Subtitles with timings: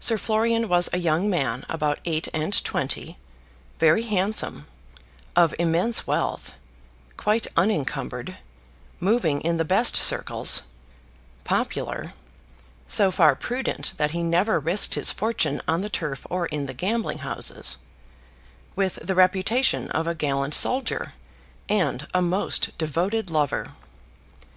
[0.00, 3.16] Sir Florian was a young man about eight and twenty,
[3.78, 4.66] very handsome,
[5.36, 6.54] of immense wealth,
[7.16, 8.38] quite unencumbered,
[8.98, 10.62] moving in the best circles,
[11.44, 12.12] popular,
[12.88, 17.18] so far prudent that he never risked his fortune on the turf or in gambling
[17.18, 17.78] houses,
[18.74, 21.12] with the reputation of a gallant soldier,
[21.68, 23.68] and a most devoted lover.